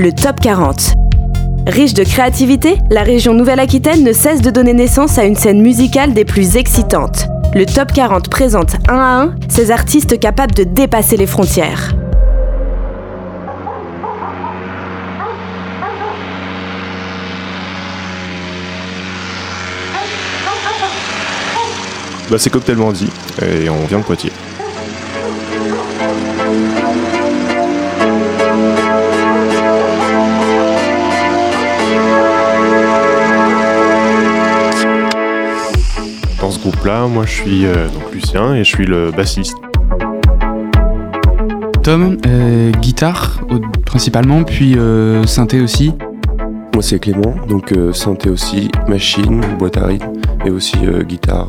le 0.00 0.12
Top 0.12 0.40
40. 0.40 0.94
Riche 1.66 1.92
de 1.92 2.04
créativité, 2.04 2.78
la 2.90 3.02
région 3.02 3.34
Nouvelle-Aquitaine 3.34 4.02
ne 4.02 4.14
cesse 4.14 4.40
de 4.40 4.48
donner 4.48 4.72
naissance 4.72 5.18
à 5.18 5.24
une 5.24 5.36
scène 5.36 5.60
musicale 5.60 6.14
des 6.14 6.24
plus 6.24 6.56
excitantes. 6.56 7.28
Le 7.54 7.66
Top 7.66 7.92
40 7.92 8.30
présente 8.30 8.76
un 8.88 8.96
à 8.96 9.22
un 9.22 9.34
ces 9.50 9.70
artistes 9.70 10.18
capables 10.18 10.54
de 10.54 10.64
dépasser 10.64 11.18
les 11.18 11.26
frontières. 11.26 11.94
Bah, 22.30 22.38
c'est 22.38 22.48
Cocktail 22.48 22.76
Bandit 22.76 23.10
et 23.42 23.68
on 23.68 23.84
vient 23.84 23.98
de 23.98 24.04
Poitiers. 24.04 24.32
Groupe-là, 36.80 37.06
moi 37.08 37.26
je 37.26 37.32
suis 37.32 37.66
euh, 37.66 37.88
donc 37.88 38.12
Lucien 38.14 38.54
et 38.54 38.64
je 38.64 38.74
suis 38.74 38.86
le 38.86 39.10
bassiste. 39.10 39.56
Tom, 41.82 42.16
euh, 42.26 42.70
guitare 42.72 43.40
principalement, 43.84 44.44
puis 44.44 44.78
euh, 44.78 45.24
synthé 45.26 45.60
aussi. 45.60 45.92
Moi 46.72 46.82
c'est 46.82 46.98
Clément, 46.98 47.34
donc 47.48 47.72
euh, 47.72 47.92
synthé 47.92 48.30
aussi, 48.30 48.70
machine, 48.88 49.42
boîte 49.58 49.76
à 49.76 49.86
rythme 49.86 50.12
et 50.46 50.50
aussi 50.50 50.78
euh, 50.84 51.02
guitare. 51.02 51.48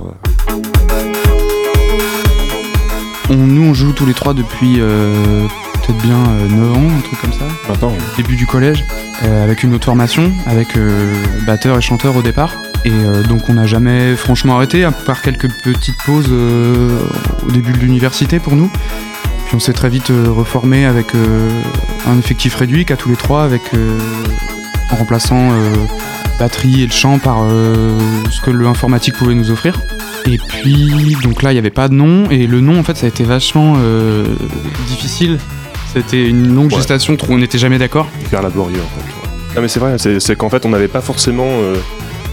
On, 3.30 3.36
nous, 3.36 3.70
on 3.70 3.74
joue 3.74 3.94
tous 3.94 4.06
les 4.06 4.14
trois 4.14 4.34
depuis 4.34 4.78
euh, 4.80 5.46
peut-être 5.76 6.02
bien 6.02 6.18
euh, 6.18 6.50
9 6.50 6.78
ans, 6.78 6.98
un 6.98 7.02
truc 7.02 7.22
comme 7.22 7.34
ça. 7.34 7.46
Maintenant, 7.70 7.94
Début 8.18 8.36
du 8.36 8.46
collège, 8.46 8.84
euh, 9.24 9.46
avec 9.46 9.64
une 9.64 9.74
autre 9.74 9.86
formation, 9.86 10.30
avec 10.46 10.76
euh, 10.76 11.14
batteur 11.48 11.78
et 11.78 11.82
chanteur 11.82 12.18
au 12.18 12.22
départ. 12.22 12.52
Et 12.84 12.92
euh, 12.92 13.24
donc 13.24 13.48
on 13.50 13.54
n'a 13.54 13.68
jamais 13.68 14.16
franchement 14.16 14.56
arrêté, 14.56 14.84
à 14.84 14.92
part 14.92 15.22
quelques 15.22 15.50
petites 15.64 15.98
pauses 16.04 16.30
euh, 16.32 16.90
au 17.48 17.52
début 17.52 17.74
de 17.74 17.78
l'université 17.78 18.40
pour 18.40 18.56
nous. 18.56 18.72
Puis 19.46 19.56
on 19.56 19.60
s'est 19.60 19.74
très 19.74 19.90
vite 19.90 20.10
euh, 20.10 20.26
reformé 20.30 20.86
avec 20.86 21.08
un 22.08 22.18
effectif 22.18 22.56
réduit 22.56 22.86
qu'à 22.86 22.98
tous 22.98 23.10
les 23.10 23.16
trois, 23.16 23.44
avec 23.44 23.62
en 24.92 24.96
remplaçant 24.96 25.50
batterie 26.40 26.82
et 26.84 26.86
le 26.88 26.92
chant 26.92 27.20
par 27.20 27.46
ce 28.30 28.42
que 28.42 28.50
l'informatique 28.50 29.16
pouvait 29.16 29.36
nous 29.36 29.52
offrir. 29.52 29.80
Et 30.26 30.38
puis 30.38 31.16
donc 31.24 31.44
là 31.44 31.52
il 31.52 31.56
n'y 31.56 31.60
avait 31.60 31.70
pas 31.70 31.88
de 31.88 31.94
nom 31.94 32.30
et 32.30 32.46
le 32.48 32.62
nom 32.62 32.80
en 32.80 32.84
fait 32.84 32.98
ça 32.98 33.06
a 33.06 33.10
été 33.10 33.24
vachement 33.24 33.78
difficile. 34.88 35.38
C'était 35.94 36.26
une 36.28 36.56
longue 36.56 36.72
Ouais. 36.72 36.78
gestation, 36.78 37.14
où 37.14 37.18
on 37.34 37.38
n'était 37.38 37.58
jamais 37.58 37.78
d'accord. 37.78 38.08
hyper 38.22 38.42
laborieux 38.42 38.80
en 38.80 39.00
fait. 39.00 39.56
Non 39.56 39.62
mais 39.62 39.68
c'est 39.68 39.80
vrai, 39.80 39.98
c'est 39.98 40.36
qu'en 40.36 40.50
fait 40.50 40.66
on 40.66 40.70
n'avait 40.70 40.88
pas 40.88 41.02
forcément. 41.02 41.48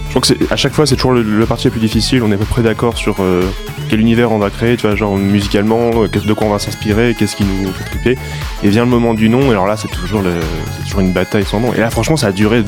Euh, 0.09 0.11
je 0.11 0.11
crois 0.11 0.20
que 0.20 0.27
c'est- 0.27 0.53
à 0.53 0.56
chaque 0.56 0.73
fois 0.73 0.87
c'est 0.87 0.97
toujours 0.97 1.12
le, 1.12 1.23
le 1.23 1.47
parti 1.47 1.67
le 1.67 1.70
plus 1.73 1.81
difficile. 1.81 2.23
On 2.23 2.31
est 2.31 2.34
à 2.34 2.39
peu 2.39 2.45
près 2.45 2.62
d'accord 2.62 2.97
sur 2.97 3.17
euh, 3.20 3.42
quel 3.89 4.01
univers 4.01 4.33
on 4.33 4.39
va 4.39 4.50
créer, 4.50 4.77
tu 4.77 4.87
vois, 4.87 4.97
genre 4.97 5.17
musicalement, 5.17 5.91
euh, 6.03 6.09
de 6.09 6.33
quoi 6.33 6.47
on 6.47 6.50
va 6.50 6.59
s'inspirer, 6.59 7.15
qu'est-ce 7.19 7.37
qui 7.37 7.45
nous 7.45 7.70
fait 7.73 7.84
triper. 7.84 8.19
Et 8.65 8.69
vient 8.70 8.84
le 8.84 8.91
moment 8.91 9.15
du 9.15 9.28
nom, 9.28 9.42
et 9.48 9.50
alors 9.50 9.67
là 9.67 9.77
c'est 9.77 9.89
toujours, 9.89 10.23
le- 10.23 10.31
c'est 10.77 10.84
toujours 10.84 11.00
une 11.00 11.12
bataille 11.12 11.45
sans 11.45 11.61
nom. 11.61 11.73
Et 11.75 11.78
là 11.78 11.91
franchement 11.91 12.17
ça 12.17 12.28
a 12.28 12.33
duré, 12.33 12.65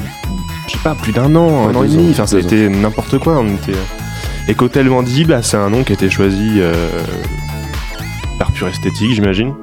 je 0.66 0.72
sais 0.72 0.78
pas, 0.84 0.94
plus 0.94 1.12
d'un 1.12 1.34
an, 1.36 1.66
un 1.69 1.70
Ouais, 1.72 1.77
an 1.77 1.84
et 1.84 1.88
demi. 1.88 2.08
Enfin 2.10 2.27
ça 2.27 2.36
a 2.36 2.41
deux 2.41 2.47
été 2.47 2.69
n'importe 2.69 3.19
quoi. 3.19 3.38
On 3.41 3.47
était. 3.48 3.72
Et 4.48 4.54
Cotel 4.54 4.88
Mandy, 4.88 5.25
bah, 5.25 5.42
c'est 5.42 5.56
un 5.56 5.70
nom 5.70 5.82
qui 5.84 5.92
a 5.92 5.94
été 5.94 6.10
choisi 6.10 6.54
euh, 6.58 6.72
par 8.38 8.52
pure 8.52 8.69
esthétique, 8.69 9.12
j'imagine. 9.12 9.54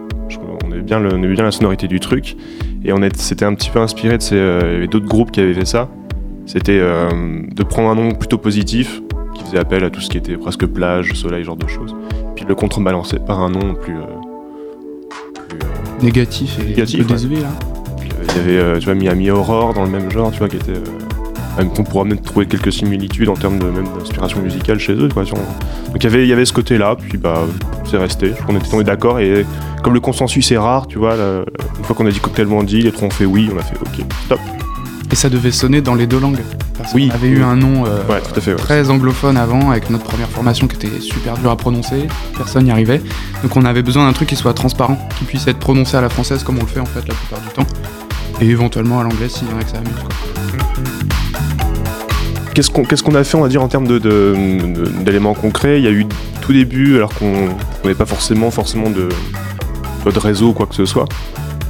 On 0.65 0.71
aimait 0.71 0.81
bien, 0.81 0.99
le- 0.99 1.13
on 1.13 1.17
aimait 1.23 1.33
bien 1.33 1.43
la 1.43 1.51
sonorité 1.51 1.87
du 1.87 1.99
truc. 1.99 2.35
Et 2.85 2.93
on 2.93 3.01
est- 3.01 3.15
s'était 3.19 3.45
un 3.45 3.53
petit 3.55 3.69
peu 3.69 3.79
inspiré 3.79 4.17
de 4.17 4.21
ces, 4.23 4.35
euh, 4.35 4.59
il 4.65 4.73
y 4.73 4.75
avait 4.77 4.87
d'autres 4.87 5.07
groupes 5.07 5.31
qui 5.31 5.39
avaient 5.41 5.53
fait 5.53 5.65
ça. 5.65 5.89
C'était 6.47 6.79
euh, 6.79 7.09
de 7.53 7.63
prendre 7.63 7.89
un 7.89 7.95
nom 7.95 8.13
plutôt 8.13 8.37
positif, 8.37 9.01
qui 9.35 9.43
faisait 9.43 9.59
appel 9.59 9.83
à 9.83 9.89
tout 9.89 9.99
ce 10.01 10.09
qui 10.09 10.17
était 10.17 10.37
presque 10.37 10.65
plage, 10.65 11.13
soleil, 11.13 11.43
genre 11.43 11.57
de 11.57 11.67
choses. 11.67 11.93
Puis 12.35 12.43
de 12.45 12.49
le 12.49 12.55
contrebalancer 12.55 13.19
par 13.19 13.39
un 13.41 13.49
nom 13.49 13.75
plus. 13.75 13.95
euh, 13.97 14.01
plus, 15.49 15.59
euh, 15.59 16.03
Négatif 16.03 16.57
et 16.59 16.69
Négatif, 16.69 17.01
un 17.01 17.03
peu 17.03 17.09
ouais. 17.13 17.19
désuet 17.19 17.41
là. 17.41 17.49
il 18.37 18.53
y 18.53 18.57
avait 18.59 18.79
tu 18.79 18.85
vois, 18.85 18.95
Miami 18.95 19.29
Aurore 19.29 19.73
dans 19.73 19.83
le 19.83 19.89
même 19.89 20.09
genre, 20.11 20.31
tu 20.31 20.39
vois, 20.39 20.47
qui 20.49 20.55
était. 20.57 20.71
euh, 20.71 20.83
même 21.57 21.69
qu'on 21.69 21.83
pourra 21.83 22.03
même 22.05 22.19
trouver 22.21 22.45
quelques 22.45 22.71
similitudes 22.71 23.29
en 23.29 23.33
termes 23.33 23.57
de 23.57 23.65
même 23.65 23.87
d'inspiration 23.97 24.39
musicale 24.41 24.77
chez 24.79 24.93
eux. 24.93 25.09
Quoi, 25.11 25.25
sur- 25.25 25.35
Donc 25.35 25.95
il 25.95 26.03
y 26.03 26.07
avait, 26.07 26.21
il 26.23 26.29
y 26.29 26.33
avait 26.33 26.45
ce 26.45 26.53
côté-là, 26.53 26.95
puis 26.95 27.17
bah 27.17 27.45
c'est 27.89 27.97
resté. 27.97 28.31
On 28.47 28.55
était 28.55 28.69
tombé 28.69 28.83
d'accord 28.83 29.19
et 29.19 29.43
comme 29.83 29.93
le 29.95 29.99
consensus 29.99 30.51
est 30.51 30.57
rare, 30.57 30.85
tu 30.87 30.99
vois, 30.99 31.15
là, 31.15 31.43
une 31.79 31.83
fois 31.83 31.95
qu'on 31.95 32.05
a 32.05 32.11
dit 32.11 32.19
cocktail 32.19 32.45
bandit, 32.45 32.81
les 32.83 32.91
trois 32.91 33.07
ont 33.07 33.11
fait 33.11 33.25
oui, 33.25 33.49
on 33.53 33.57
a 33.57 33.63
fait 33.63 33.75
ok, 33.81 34.05
stop. 34.25 34.39
Et 35.11 35.15
ça 35.15 35.29
devait 35.29 35.51
sonner 35.51 35.81
dans 35.81 35.95
les 35.95 36.05
deux 36.05 36.19
langues. 36.19 36.41
Parce 36.77 36.93
Oui. 36.93 37.07
qu'on 37.07 37.15
avait 37.15 37.29
eu 37.29 37.41
un 37.43 37.55
nom 37.55 37.85
euh, 37.85 38.03
Ouais, 38.09 38.21
tout 38.21 38.37
à 38.37 38.41
fait. 38.41 38.51
ouais. 38.51 38.57
très 38.57 38.89
anglophone 38.89 39.37
avant, 39.37 39.71
avec 39.71 39.89
notre 39.89 40.03
première 40.03 40.27
formation 40.29 40.67
qui 40.67 40.75
était 40.75 40.99
super 40.99 41.37
dur 41.37 41.49
à 41.49 41.55
prononcer. 41.55 42.07
Personne 42.35 42.65
n'y 42.65 42.71
arrivait. 42.71 43.01
Donc 43.41 43.55
on 43.55 43.65
avait 43.65 43.83
besoin 43.83 44.05
d'un 44.05 44.13
truc 44.13 44.29
qui 44.29 44.35
soit 44.35 44.53
transparent, 44.53 44.97
qui 45.17 45.23
puisse 45.25 45.47
être 45.47 45.59
prononcé 45.59 45.95
à 45.97 46.01
la 46.01 46.09
française 46.09 46.43
comme 46.43 46.57
on 46.57 46.61
le 46.61 46.67
fait 46.67 46.79
en 46.81 46.85
fait 46.85 47.07
la 47.07 47.13
plupart 47.15 47.39
du 47.39 47.47
temps. 47.49 47.67
Et 48.41 48.45
éventuellement 48.47 48.99
à 48.99 49.03
l'anglais 49.03 49.29
s'il 49.29 49.47
y 49.47 49.51
en 49.53 49.57
a 49.59 49.63
que 49.63 49.69
ça 49.71 49.77
amuse. 49.77 49.91
Qu'est-ce 52.53 53.03
qu'on 53.03 53.15
a 53.15 53.23
fait, 53.23 53.37
on 53.37 53.41
va 53.41 53.49
dire, 53.49 53.61
en 53.61 53.67
termes 53.67 53.87
de- 53.87 53.99
de- 53.99 54.33
de- 54.73 54.89
d'éléments 55.03 55.35
concrets? 55.35 55.77
Il 55.79 55.83
y 55.83 55.87
a 55.87 55.91
eu 55.91 56.05
tout 56.41 56.53
début, 56.53 56.95
alors 56.95 57.13
qu'on 57.13 57.49
n'avait 57.83 57.93
pas 57.95 58.05
forcément, 58.07 58.49
forcément 58.51 58.89
de 58.89 59.09
réseau 60.19 60.49
ou 60.49 60.53
quoi 60.53 60.65
que 60.65 60.73
ce 60.75 60.85
soit. 60.85 61.05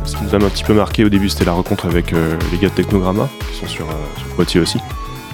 Ce 0.08 0.16
qui 0.16 0.24
nous 0.24 0.34
a 0.34 0.38
un 0.38 0.50
petit 0.50 0.64
peu 0.64 0.74
marqué 0.74 1.04
au 1.04 1.10
début, 1.10 1.28
c'était 1.28 1.44
la 1.44 1.52
rencontre 1.52 1.86
avec 1.86 2.14
euh, 2.14 2.38
les 2.54 2.58
gars 2.58 2.70
de 2.70 2.74
Technogramma, 2.74 3.30
qui 3.52 3.58
sont 3.58 3.68
sur, 3.68 3.90
euh, 3.90 3.94
sur 4.18 4.28
Poitiers 4.30 4.62
aussi. 4.62 4.80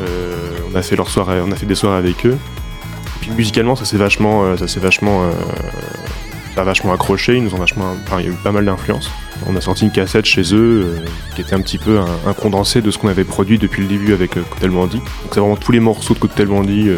Euh, 0.02 0.36
on, 0.72 0.76
a 0.76 0.82
fait 0.82 1.00
on 1.00 1.52
a 1.52 1.56
fait 1.56 1.68
des 1.68 1.76
soirées 1.76 2.00
avec 2.00 2.26
eux. 2.26 2.36
Et 2.36 3.20
puis 3.22 3.32
musicalement, 3.32 3.76
ça 3.76 3.86
s'est 3.86 3.98
vachement, 3.98 4.58
ça 4.58 4.68
s'est 4.68 4.80
vachement, 4.80 5.30
ça 6.56 6.64
vachement 6.64 6.92
accroché. 6.92 7.38
Ils 7.38 7.44
nous 7.44 7.54
ont 7.54 7.60
vachement, 7.60 7.96
enfin, 8.04 8.20
il 8.20 8.26
y 8.26 8.30
a 8.30 8.32
eu 8.32 8.36
pas 8.44 8.52
mal 8.52 8.66
d'influence. 8.66 9.12
On 9.48 9.56
a 9.56 9.62
sorti 9.62 9.86
une 9.86 9.92
cassette 9.92 10.26
chez 10.26 10.56
eux 10.56 10.96
qui 11.36 11.42
était 11.42 11.54
un 11.54 11.62
petit 11.62 11.78
peu 11.78 12.00
un, 12.00 12.34
condensé 12.34 12.82
de 12.82 12.90
ce 12.90 12.98
qu'on 12.98 13.10
avait 13.10 13.24
produit 13.24 13.60
depuis 13.60 13.84
le 13.84 13.88
début 13.88 14.14
avec 14.14 14.38
euh, 14.38 14.42
Cocktail 14.42 14.72
Bandit. 14.72 14.98
Donc 14.98 15.08
c'est 15.32 15.40
vraiment 15.40 15.56
tous 15.56 15.72
les 15.72 15.80
morceaux 15.80 16.16
de 16.16 16.20
Cocktail 16.20 16.48
Bandit 16.48 16.90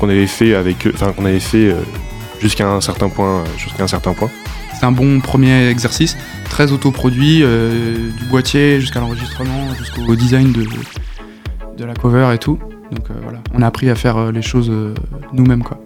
qu'on 0.00 0.08
avait 0.08 0.26
fait 0.26 0.54
avec 0.54 0.86
eux, 0.86 0.92
enfin 0.94 1.12
qu'on 1.12 1.26
avait 1.26 1.40
fait 1.40 1.74
jusqu'à 2.40 2.68
un 2.68 2.80
certain 2.80 3.10
point, 3.10 3.44
jusqu'à 3.58 3.84
un 3.84 3.88
certain 3.88 4.14
point. 4.14 4.30
C'est 4.82 4.88
un 4.88 4.90
bon 4.90 5.20
premier 5.20 5.68
exercice, 5.68 6.16
très 6.50 6.72
autoproduit, 6.72 7.42
euh, 7.44 7.94
du 8.18 8.24
boîtier 8.24 8.80
jusqu'à 8.80 8.98
l'enregistrement, 8.98 9.72
jusqu'au 9.78 10.16
design 10.16 10.50
de, 10.50 10.64
de 11.78 11.84
la 11.84 11.94
cover 11.94 12.30
et 12.34 12.38
tout. 12.38 12.58
Donc 12.90 13.08
euh, 13.08 13.14
voilà, 13.22 13.38
on 13.54 13.62
a 13.62 13.68
appris 13.68 13.88
à 13.90 13.94
faire 13.94 14.16
euh, 14.16 14.32
les 14.32 14.42
choses 14.42 14.72
nous-mêmes 15.32 15.62
quoi. 15.62 15.78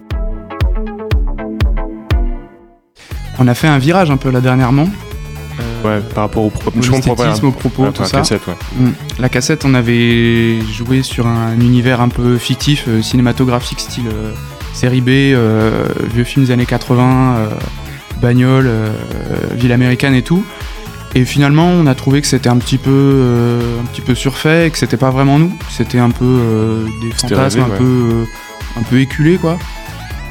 On 3.37 3.47
a 3.47 3.53
fait 3.53 3.67
un 3.67 3.77
virage 3.77 4.09
un 4.09 4.17
peu 4.17 4.31
là 4.31 4.41
dernièrement. 4.41 4.89
euh, 5.59 5.83
Ouais, 5.99 6.01
par 6.15 6.23
rapport 6.23 6.45
au 6.45 6.49
propos. 6.49 6.79
au 6.79 6.81
esthétisme, 6.81 7.45
aux 7.45 7.51
propos, 7.51 7.91
tout 7.91 8.03
ça. 8.03 8.17
Cassette, 8.17 8.47
ouais. 8.47 8.55
Mm. 8.79 8.93
La 9.19 9.29
cassette, 9.29 9.63
on 9.63 9.75
avait 9.75 10.59
joué 10.73 11.03
sur 11.03 11.27
un 11.27 11.53
univers 11.53 12.01
un 12.01 12.09
peu 12.09 12.39
fictif, 12.39 12.85
euh, 12.87 13.03
cinématographique, 13.03 13.79
style 13.79 14.07
euh, 14.07 14.31
série 14.73 15.01
B, 15.01 15.09
vieux 16.13 16.23
films 16.23 16.45
des 16.45 16.51
années 16.51 16.65
80, 16.65 17.35
euh, 17.37 17.49
bagnole, 18.21 18.67
euh, 18.67 18.89
ville 19.53 19.71
américaine 19.71 20.13
et 20.13 20.21
tout. 20.23 20.43
Et 21.15 21.25
finalement, 21.25 21.67
on 21.69 21.87
a 21.87 21.95
trouvé 21.95 22.21
que 22.21 22.27
c'était 22.27 22.49
un 22.49 22.57
petit 22.57 22.77
peu, 22.77 22.91
euh, 22.93 23.81
un 23.81 23.85
petit 23.85 24.01
peu 24.01 24.13
surfait, 24.13 24.67
et 24.67 24.71
que 24.71 24.77
c'était 24.77 24.97
pas 24.97 25.09
vraiment 25.09 25.39
nous. 25.39 25.51
C'était 25.69 25.99
un 25.99 26.09
peu 26.11 26.25
euh, 26.25 26.85
des 27.01 27.11
fantasmes, 27.11 27.61
rêvé, 27.61 27.73
un 27.73 27.77
peu, 27.77 27.83
euh, 27.85 28.25
un 28.79 28.83
peu 28.83 28.99
éculés, 28.99 29.37
quoi. 29.37 29.57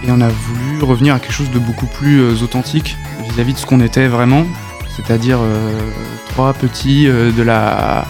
Et 0.06 0.10
on 0.10 0.20
a 0.20 0.28
voulu 0.28 0.82
revenir 0.82 1.14
à 1.14 1.19
quelque 1.19 1.32
chose 1.32 1.50
de 1.50 1.58
beaucoup 1.58 1.86
plus 1.86 2.20
euh, 2.20 2.34
authentique 2.44 2.97
vis-à-vis 3.30 3.54
de 3.54 3.58
ce 3.58 3.66
qu'on 3.66 3.80
était 3.80 4.06
vraiment, 4.06 4.47
c'est-à-dire 4.94 5.38
euh, 5.41 5.80
trois 6.28 6.53
petits 6.53 7.09
euh, 7.09 7.32
de 7.32 7.42
la 7.42 8.06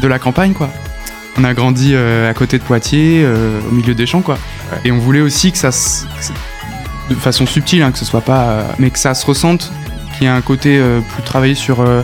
de 0.00 0.06
la 0.08 0.18
campagne, 0.18 0.52
quoi. 0.52 0.70
On 1.36 1.44
a 1.44 1.52
grandi 1.54 1.90
euh, 1.94 2.30
à 2.30 2.34
côté 2.34 2.58
de 2.58 2.62
Poitiers, 2.62 3.22
euh, 3.24 3.58
au 3.68 3.74
milieu 3.74 3.94
des 3.94 4.06
champs, 4.06 4.22
quoi. 4.22 4.36
Ouais. 4.70 4.78
Et 4.84 4.92
on 4.92 4.98
voulait 4.98 5.20
aussi 5.20 5.50
que 5.52 5.58
ça, 5.58 5.72
se- 5.72 6.04
que 6.04 6.10
ça- 6.22 6.32
de 7.14 7.20
façon 7.20 7.46
subtile, 7.46 7.82
hein, 7.82 7.92
que 7.92 7.98
ce 7.98 8.04
soit 8.04 8.20
pas, 8.20 8.44
euh, 8.44 8.62
mais 8.78 8.90
que 8.90 8.98
ça 8.98 9.14
se 9.14 9.26
ressente, 9.26 9.72
qu'il 10.12 10.24
y 10.24 10.26
ait 10.26 10.32
un 10.32 10.40
côté 10.40 10.78
euh, 10.78 11.00
plus 11.00 11.22
travaillé 11.22 11.54
sur 11.54 11.80
euh, 11.80 12.02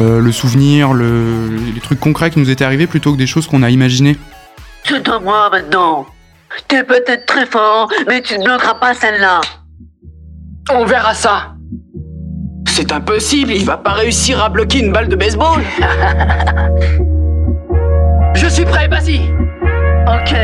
euh, 0.00 0.20
le 0.20 0.32
souvenir, 0.32 0.92
le, 0.92 1.56
les 1.74 1.80
trucs 1.80 2.00
concrets 2.00 2.30
qui 2.30 2.38
nous 2.38 2.50
étaient 2.50 2.64
arrivés, 2.64 2.86
plutôt 2.86 3.12
que 3.12 3.18
des 3.18 3.26
choses 3.26 3.46
qu'on 3.46 3.62
a 3.62 3.70
imaginées. 3.70 4.16
C'est 4.84 5.08
à 5.08 5.18
moi 5.18 5.48
maintenant. 5.50 6.06
T'es 6.68 6.84
peut-être 6.84 7.26
très 7.26 7.46
fort, 7.46 7.90
mais 8.06 8.22
tu 8.22 8.38
ne 8.38 8.44
bloqueras 8.44 8.74
pas 8.74 8.94
celle-là. 8.94 9.40
On 10.70 10.84
verra 10.84 11.14
ça. 11.14 11.54
C'est 12.68 12.92
impossible, 12.92 13.52
il 13.52 13.64
va 13.64 13.76
pas 13.76 13.92
réussir 13.92 14.42
à 14.42 14.48
bloquer 14.48 14.80
une 14.80 14.92
balle 14.92 15.08
de 15.08 15.16
baseball. 15.16 15.62
Je 18.34 18.48
suis 18.48 18.64
prêt, 18.64 18.88
vas-y. 18.88 19.20
Ok. 20.06 20.34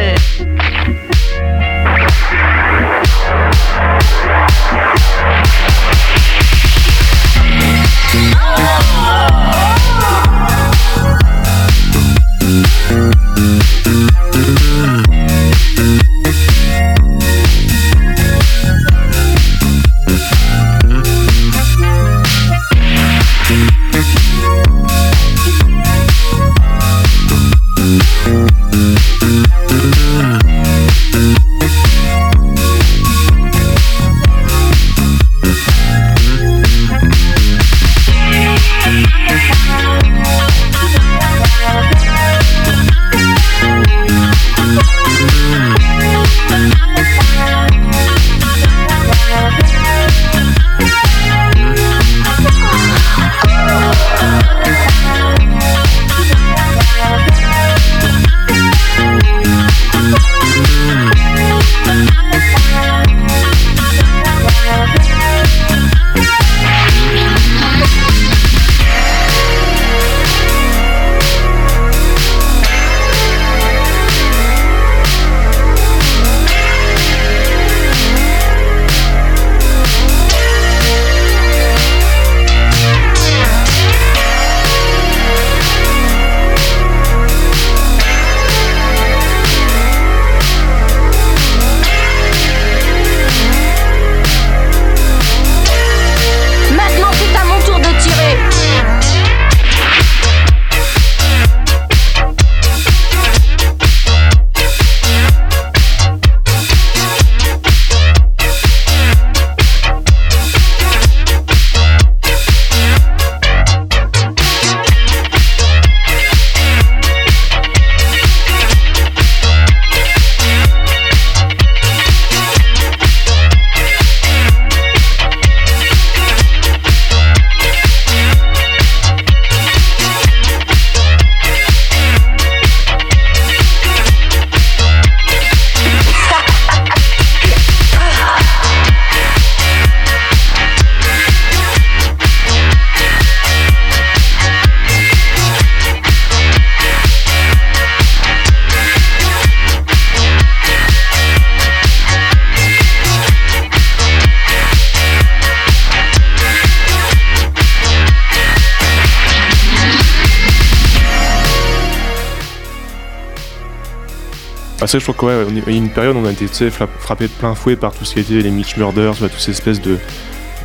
Ça, 164.87 164.99
je 164.99 165.11
crois 165.13 165.45
qu'il 165.45 165.59
y 165.59 165.63
a 165.63 165.71
une 165.71 165.91
période 165.91 166.17
où 166.17 166.21
on 166.21 166.25
a 166.25 166.33
été 166.33 166.47
frappé 166.71 167.25
de 167.25 167.33
plein 167.33 167.55
fouet 167.55 167.77
par 167.77 167.93
tout 167.93 168.05
ce 168.05 168.15
qui 168.15 168.21
était 168.21 168.43
les 168.43 168.51
Mitch 168.51 168.77
Murders, 168.77 169.17
toutes 169.17 169.33
ces 169.39 169.51
espèces 169.51 169.81
de, 169.81 169.99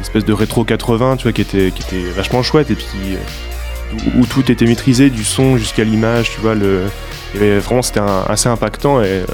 espèces 0.01 0.25
de 0.25 0.33
rétro 0.33 0.63
80, 0.63 1.17
tu 1.17 1.23
vois, 1.23 1.33
qui 1.33 1.41
était, 1.41 1.71
qui 1.71 1.83
était 1.83 2.09
vachement 2.11 2.41
chouette 2.41 2.71
et 2.71 2.75
puis 2.75 3.17
où, 4.17 4.25
tout 4.25 4.51
était 4.51 4.65
maîtrisé, 4.65 5.09
du 5.09 5.23
son 5.23 5.57
jusqu'à 5.57 5.83
l'image, 5.83 6.31
tu 6.31 6.41
vois. 6.41 6.55
Le, 6.55 6.85
vraiment, 7.59 7.81
c'était 7.81 8.01
assez 8.27 8.49
impactant 8.49 9.01
et 9.01 9.07
euh, 9.07 9.25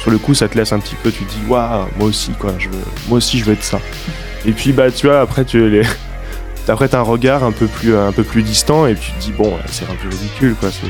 sur 0.00 0.10
le 0.10 0.18
coup, 0.18 0.34
ça 0.34 0.48
te 0.48 0.56
laisse 0.56 0.72
un 0.72 0.78
petit 0.78 0.96
peu, 1.02 1.10
tu 1.10 1.24
te 1.24 1.30
dis, 1.30 1.40
waouh, 1.48 1.86
moi 1.98 2.08
aussi, 2.08 2.32
quoi, 2.32 2.54
je 2.58 2.68
veux, 2.68 2.84
moi 3.08 3.18
aussi, 3.18 3.38
je 3.38 3.44
veux 3.44 3.52
être 3.52 3.62
ça. 3.62 3.80
Et 4.46 4.52
puis, 4.52 4.72
bah, 4.72 4.90
tu 4.90 5.06
vois, 5.06 5.20
après, 5.20 5.44
tu 5.44 5.68
les. 5.68 5.82
Après, 6.66 6.88
t'as 6.88 7.00
un 7.00 7.02
regard 7.02 7.44
un 7.44 7.52
peu 7.52 7.66
plus, 7.66 7.94
un 7.94 8.10
peu 8.10 8.22
plus 8.24 8.42
distant 8.42 8.86
et 8.86 8.94
tu 8.94 9.12
te 9.12 9.20
dis, 9.20 9.32
bon, 9.32 9.52
c'est 9.66 9.84
un 9.84 9.94
peu 10.02 10.08
ridicule, 10.08 10.54
quoi. 10.54 10.70
C'est 10.70 10.86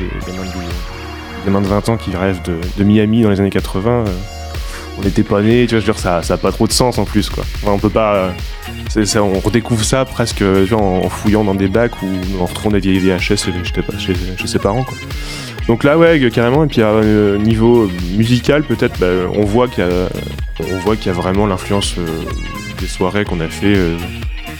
des 1.44 1.50
mains 1.50 1.60
de 1.60 1.66
20 1.66 1.88
ans 1.90 1.96
qui 1.96 2.16
rêvent 2.16 2.42
de, 2.42 2.84
Miami 2.84 3.22
dans 3.22 3.30
les 3.30 3.40
années 3.40 3.50
80. 3.50 3.90
Euh, 3.90 4.04
on 4.98 5.02
était 5.02 5.22
pas 5.24 5.42
nés, 5.42 5.66
tu 5.66 5.74
vois, 5.74 5.80
je 5.80 5.86
veux 5.86 5.92
dire, 5.92 5.98
ça, 5.98 6.22
ça 6.22 6.34
a 6.34 6.36
pas 6.36 6.52
trop 6.52 6.66
de 6.66 6.72
sens 6.72 6.98
en 6.98 7.04
plus, 7.04 7.28
quoi. 7.28 7.44
on 7.66 7.78
peut 7.78 7.90
pas. 7.90 8.14
Euh, 8.96 9.06
on 9.16 9.40
redécouvre 9.40 9.84
ça 9.84 10.04
presque 10.04 10.44
en, 10.72 11.08
fouillant 11.08 11.42
dans 11.42 11.54
des 11.54 11.66
bacs 11.66 12.00
ou 12.02 12.08
en 12.40 12.46
retrouvant 12.46 12.70
des 12.70 12.80
vieilles 12.80 12.98
VHS 12.98 13.50
chez, 13.98 14.46
ses 14.46 14.58
parents, 14.58 14.84
quoi. 14.84 14.96
Donc 15.66 15.82
là, 15.82 15.98
ouais, 15.98 16.30
carrément. 16.32 16.64
Et 16.64 16.66
puis, 16.68 16.82
à 16.82 16.88
euh, 16.88 17.38
niveau 17.38 17.90
musical, 18.16 18.62
peut-être, 18.62 18.98
bah, 19.00 19.06
on 19.34 19.44
voit 19.44 19.66
qu'il 19.66 19.82
y 19.82 19.86
a, 19.86 21.04
y 21.06 21.08
a 21.08 21.12
vraiment 21.12 21.46
l'influence 21.46 21.96
des 22.78 22.86
soirées 22.86 23.24
qu'on 23.24 23.40
a 23.40 23.48
fait, 23.48 23.76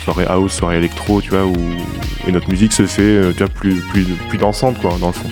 soirée 0.03 0.25
house, 0.27 0.53
soirée 0.53 0.79
électro, 0.79 1.21
tu 1.21 1.31
vois, 1.31 1.45
où 1.45 1.55
et 2.27 2.33
notre 2.33 2.49
musique 2.49 2.73
se 2.73 2.87
fait, 2.87 3.35
tu 3.37 3.45
plus, 3.51 3.81
plus, 3.93 4.05
plus 4.29 4.39
dansante, 4.39 4.81
quoi, 4.81 4.97
dans 4.99 5.09
le 5.09 5.13
fond. 5.13 5.29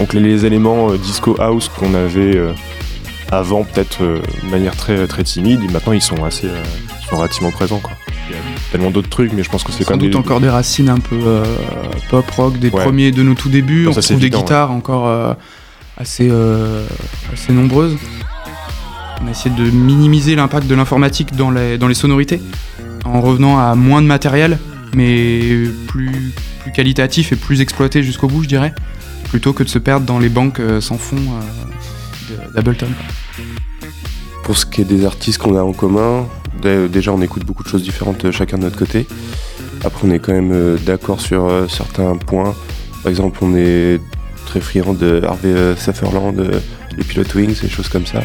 Donc 0.00 0.14
les, 0.14 0.46
éléments 0.46 0.90
euh, 0.90 0.96
disco 0.96 1.36
house 1.38 1.68
qu'on 1.68 1.92
avait 1.92 2.34
euh, 2.34 2.52
avant 3.30 3.64
peut-être 3.64 4.02
euh, 4.02 4.18
de 4.42 4.50
manière 4.50 4.74
très 4.74 5.06
très 5.06 5.22
timide, 5.22 5.60
maintenant 5.70 5.92
ils 5.92 6.00
sont 6.00 6.24
assez 6.24 6.48
sont 7.08 7.16
relativement 7.16 7.50
présents 7.50 7.80
quoi. 7.80 7.92
Il 8.30 8.34
y 8.34 8.38
a 8.38 8.42
tellement 8.72 8.90
d'autres 8.90 9.10
trucs, 9.10 9.32
mais 9.34 9.42
je 9.42 9.50
pense 9.50 9.62
que 9.62 9.72
c'est 9.72 9.84
quand 9.84 9.98
même. 9.98 10.10
doute 10.10 10.16
encore 10.16 10.40
des 10.40 10.48
racines 10.48 10.88
un 10.88 11.00
peu 11.00 11.18
pop 12.08 12.30
rock 12.30 12.58
des 12.58 12.70
premiers 12.70 13.10
de 13.10 13.22
nos 13.22 13.34
tout 13.34 13.50
débuts. 13.50 13.88
on 13.88 13.92
trouve 13.92 14.18
des 14.18 14.30
guitares 14.30 14.70
encore 14.70 15.36
assez 15.98 16.30
assez 17.32 17.52
nombreuses. 17.52 17.96
On 19.22 19.26
a 19.26 19.32
essayé 19.32 19.54
de 19.54 19.64
minimiser 19.64 20.34
l'impact 20.34 20.66
de 20.66 20.74
l'informatique 20.74 21.36
dans 21.36 21.50
les, 21.50 21.76
dans 21.76 21.88
les 21.88 21.94
sonorités, 21.94 22.40
en 23.04 23.20
revenant 23.20 23.58
à 23.58 23.74
moins 23.74 24.00
de 24.00 24.06
matériel, 24.06 24.58
mais 24.94 25.40
plus, 25.88 26.32
plus 26.62 26.72
qualitatif 26.72 27.32
et 27.32 27.36
plus 27.36 27.60
exploité 27.60 28.02
jusqu'au 28.02 28.28
bout, 28.28 28.44
je 28.44 28.48
dirais 28.48 28.72
plutôt 29.30 29.52
que 29.52 29.62
de 29.62 29.68
se 29.68 29.78
perdre 29.78 30.04
dans 30.04 30.18
les 30.18 30.28
banques 30.28 30.58
euh, 30.58 30.80
sans 30.80 30.98
fond 30.98 31.16
euh, 31.16 32.36
d'Ableton. 32.54 32.88
Pour 34.42 34.58
ce 34.58 34.66
qui 34.66 34.80
est 34.80 34.84
des 34.84 35.06
artistes 35.06 35.38
qu'on 35.38 35.56
a 35.56 35.62
en 35.62 35.72
commun, 35.72 36.26
déjà 36.62 37.12
on 37.12 37.22
écoute 37.22 37.44
beaucoup 37.46 37.62
de 37.62 37.68
choses 37.68 37.84
différentes 37.84 38.24
euh, 38.24 38.32
chacun 38.32 38.58
de 38.58 38.64
notre 38.64 38.76
côté. 38.76 39.06
Après 39.84 40.06
on 40.06 40.10
est 40.10 40.18
quand 40.18 40.32
même 40.32 40.76
d'accord 40.84 41.20
sur 41.20 41.48
certains 41.70 42.16
points. 42.16 42.54
Par 43.02 43.10
exemple 43.10 43.38
on 43.42 43.56
est 43.56 44.00
très 44.46 44.60
friand 44.60 44.92
de 44.92 45.22
Harvey 45.24 45.54
Sutherland, 45.76 46.60
les 46.96 47.04
Pilot 47.04 47.24
Wings, 47.34 47.60
des 47.62 47.68
choses 47.68 47.88
comme 47.88 48.04
ça. 48.04 48.22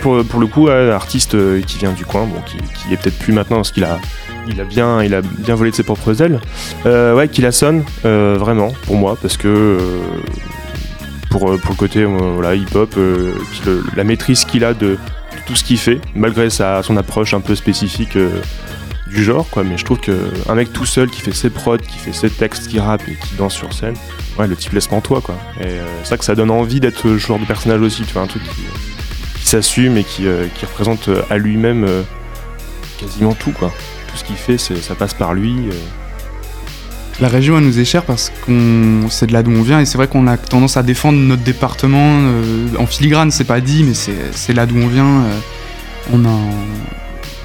Pour, 0.00 0.24
pour 0.24 0.40
le 0.40 0.46
coup, 0.46 0.68
un 0.68 0.90
artiste 0.90 1.36
qui 1.64 1.78
vient 1.78 1.92
du 1.92 2.04
coin, 2.04 2.24
bon, 2.24 2.40
qui, 2.46 2.56
qui 2.56 2.94
est 2.94 2.96
peut-être 2.96 3.18
plus 3.18 3.32
maintenant 3.32 3.56
parce 3.56 3.70
qu'il 3.70 3.84
a 3.84 4.00
il 4.46 4.60
a 4.60 4.64
bien, 4.64 5.02
il 5.02 5.14
a 5.14 5.22
bien 5.22 5.54
volé 5.54 5.70
de 5.70 5.76
ses 5.76 5.82
propres 5.82 6.22
ailes. 6.22 6.40
Euh, 6.86 7.14
ouais, 7.14 7.28
qu'il 7.28 7.50
sonne 7.52 7.84
euh, 8.04 8.36
vraiment 8.38 8.72
pour 8.86 8.96
moi 8.96 9.16
parce 9.20 9.36
que 9.36 9.48
euh, 9.48 9.78
pour, 11.30 11.40
pour 11.60 11.70
le 11.70 11.76
côté 11.76 12.04
voilà, 12.04 12.54
hip-hop, 12.54 12.94
la 13.96 14.04
maîtrise 14.04 14.44
qu'il 14.44 14.64
a 14.64 14.74
de, 14.74 14.98
tout 15.46 15.54
ce 15.54 15.64
qu'il 15.64 15.78
fait, 15.78 16.00
malgré 16.14 16.50
sa, 16.50 16.82
son 16.82 16.96
approche 16.96 17.34
un 17.34 17.40
peu 17.40 17.54
spécifique 17.54 18.16
du 19.08 19.24
genre, 19.24 19.48
quoi. 19.50 19.64
Mais 19.64 19.76
je 19.78 19.84
trouve 19.84 20.00
qu'un 20.00 20.54
mec 20.54 20.72
tout 20.72 20.86
seul 20.86 21.10
qui 21.10 21.20
fait 21.20 21.34
ses 21.34 21.50
prods, 21.50 21.78
qui 21.78 21.98
fait 21.98 22.12
ses 22.12 22.30
textes, 22.30 22.68
qui 22.68 22.80
rappe 22.80 23.02
et 23.08 23.14
qui 23.14 23.34
danse 23.36 23.54
sur 23.54 23.72
scène, 23.72 23.94
ouais, 24.38 24.46
le 24.46 24.56
type 24.56 24.72
laisse 24.72 24.88
toi, 24.88 25.20
quoi. 25.22 25.36
Et 25.60 25.76
c'est 26.02 26.10
ça 26.10 26.16
que 26.16 26.24
ça 26.24 26.34
donne 26.34 26.50
envie 26.50 26.80
d'être 26.80 27.02
ce 27.02 27.18
genre 27.18 27.38
de 27.38 27.44
personnage 27.44 27.80
aussi, 27.80 28.02
tu 28.04 28.12
vois, 28.14 28.22
un 28.22 28.26
truc 28.26 28.42
qui, 28.42 29.46
s'assume 29.46 29.96
et 29.96 30.04
qui, 30.04 30.26
qui, 30.54 30.66
représente 30.66 31.08
à 31.30 31.38
lui-même 31.38 31.86
quasiment 32.98 33.32
tout, 33.32 33.52
quoi 33.52 33.72
ce 34.16 34.24
qu'il 34.24 34.36
fait, 34.36 34.58
ça 34.58 34.94
passe 34.94 35.14
par 35.14 35.34
lui. 35.34 35.54
Euh. 35.68 35.72
La 37.20 37.28
région, 37.28 37.58
elle 37.58 37.64
nous 37.64 37.80
est 37.80 37.84
chère 37.84 38.04
parce 38.04 38.30
qu'on 38.46 39.08
c'est 39.10 39.26
de 39.26 39.32
là 39.32 39.42
d'où 39.42 39.50
on 39.50 39.62
vient 39.62 39.80
et 39.80 39.84
c'est 39.84 39.98
vrai 39.98 40.06
qu'on 40.06 40.28
a 40.28 40.36
tendance 40.36 40.76
à 40.76 40.84
défendre 40.84 41.18
notre 41.18 41.42
département 41.42 41.98
euh, 41.98 42.68
en 42.78 42.86
filigrane, 42.86 43.32
c'est 43.32 43.44
pas 43.44 43.60
dit, 43.60 43.82
mais 43.82 43.94
c'est 43.94 44.52
là 44.52 44.66
d'où 44.66 44.76
on 44.76 44.86
vient. 44.86 45.22
Euh, 45.24 45.38
on, 46.12 46.24
en, 46.24 46.40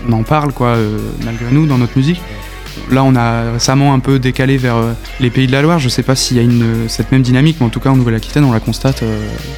on 0.07 0.13
en 0.13 0.23
parle, 0.23 0.53
quoi, 0.53 0.77
malgré 1.25 1.51
nous, 1.51 1.65
dans 1.65 1.77
notre 1.77 1.97
musique. 1.97 2.21
Là, 2.91 3.03
on 3.03 3.15
a 3.15 3.51
récemment 3.51 3.93
un 3.93 3.99
peu 3.99 4.19
décalé 4.19 4.57
vers 4.57 4.77
les 5.19 5.29
pays 5.29 5.47
de 5.47 5.51
la 5.51 5.61
Loire. 5.61 5.79
Je 5.79 5.89
sais 5.89 6.03
pas 6.03 6.15
s'il 6.15 6.37
y 6.37 6.39
a 6.39 6.87
cette 6.87 7.11
même 7.11 7.23
dynamique, 7.23 7.57
mais 7.59 7.65
en 7.65 7.69
tout 7.69 7.79
cas, 7.79 7.89
en 7.89 7.97
Nouvelle-Aquitaine, 7.97 8.45
on 8.45 8.53
la 8.53 8.59
constate 8.59 9.03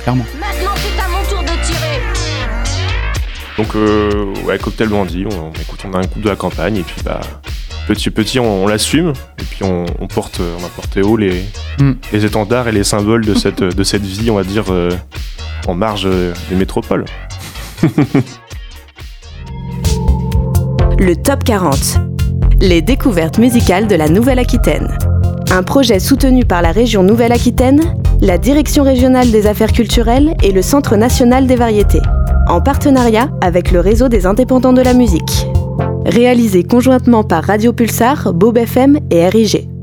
clairement. 0.03 0.25
Donc 3.57 3.75
euh, 3.75 4.33
ouais, 4.45 4.57
cocktail 4.57 4.89
bandit, 4.89 5.25
on, 5.25 5.51
écoute, 5.62 5.79
on 5.85 5.93
a 5.93 6.00
un 6.00 6.07
coup 6.07 6.19
de 6.19 6.27
la 6.27 6.35
campagne 6.35 6.77
et 6.77 6.83
puis 6.83 7.01
bah 7.03 7.21
petit 7.88 8.09
petit 8.09 8.39
on, 8.39 8.67
l'assume 8.67 9.13
et 9.39 9.43
puis 9.43 9.63
on, 9.63 9.85
porte, 10.07 10.41
on 10.41 10.65
a 10.65 10.69
porté 10.69 11.01
haut 11.01 11.15
les, 11.15 11.43
mm. 11.79 11.91
les 12.12 12.25
étendards 12.25 12.67
et 12.67 12.71
les 12.71 12.83
symboles 12.83 13.24
de 13.24 13.33
cette, 13.33 13.63
de 13.63 13.83
cette 13.83 14.03
vie, 14.03 14.29
on 14.29 14.35
va 14.35 14.43
dire, 14.43 14.65
euh, 14.69 14.89
en 15.67 15.75
marge 15.75 16.07
des 16.50 16.55
métropoles. 16.55 17.05
Le 21.00 21.15
Top 21.15 21.43
40. 21.43 21.77
Les 22.62 22.81
découvertes 22.81 23.38
musicales 23.38 23.88
de 23.88 23.95
la 23.95 24.09
Nouvelle-Aquitaine. 24.09 24.97
Un 25.51 25.63
projet 25.63 26.00
soutenu 26.00 26.45
par 26.45 26.62
la 26.62 26.71
région 26.71 27.03
Nouvelle-Aquitaine, 27.03 27.81
la 28.21 28.38
Direction 28.38 28.83
régionale 28.83 29.31
des 29.31 29.47
affaires 29.47 29.71
culturelles 29.71 30.35
et 30.41 30.51
le 30.51 30.62
Centre 30.62 30.95
national 30.95 31.47
des 31.47 31.55
variétés 31.55 32.01
en 32.48 32.62
partenariat 32.62 33.30
avec 33.42 33.72
le 33.72 33.80
réseau 33.80 34.10
des 34.10 34.25
indépendants 34.25 34.74
de 34.74 34.82
la 34.82 34.94
musique. 34.94 35.48
Réalisé 36.06 36.64
conjointement 36.64 37.24
par 37.24 37.44
Radio 37.44 37.74
Pulsar, 37.74 38.34
Bob 38.34 38.58
FM 38.58 39.00
et 39.10 39.28
RIG. 39.28 39.75